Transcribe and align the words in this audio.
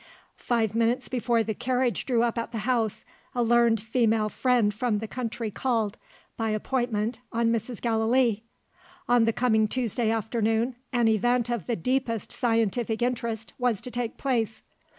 Five 0.39 0.73
minutes 0.73 1.09
before 1.09 1.43
the 1.43 1.53
carriage 1.53 2.07
drew 2.07 2.23
up 2.23 2.39
at 2.39 2.51
the 2.51 2.57
house, 2.65 3.05
a 3.35 3.43
learned 3.43 3.79
female 3.79 4.29
friend 4.29 4.73
from 4.73 4.97
the 4.97 5.07
country 5.07 5.51
called, 5.51 5.95
by 6.37 6.49
appointment, 6.49 7.19
on 7.31 7.51
Mrs. 7.51 7.79
Gallilee. 7.79 8.41
On 9.07 9.25
the 9.25 9.31
coming 9.33 9.67
Tuesday 9.67 10.09
afternoon, 10.09 10.75
an 10.91 11.07
event 11.07 11.51
of 11.51 11.67
the 11.67 11.75
deepest 11.75 12.31
scientific 12.31 13.03
interest 13.03 13.53
was 13.59 13.79
to 13.81 13.91
take 13.91 14.17
place. 14.17 14.63